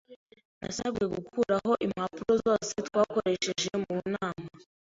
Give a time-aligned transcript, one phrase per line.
[0.59, 4.47] Nasabwe gukuraho impapuro zose twakoresheje mu nama.